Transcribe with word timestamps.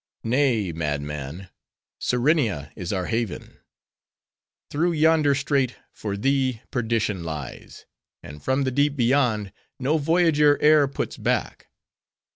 "Nay, 0.23 0.71
madman! 0.71 1.49
Serenia 1.99 2.71
is 2.75 2.91
our 2.91 3.05
haven. 3.05 3.59
Through 4.71 4.93
yonder 4.93 5.35
strait, 5.35 5.75
for 5.91 6.17
thee, 6.17 6.59
perdition 6.71 7.23
lies. 7.23 7.85
And 8.23 8.41
from 8.41 8.63
the 8.63 8.71
deep 8.71 8.95
beyond, 8.95 9.53
no 9.77 9.99
voyager 9.99 10.57
e'er 10.59 10.87
puts 10.87 11.17
back." 11.17 11.67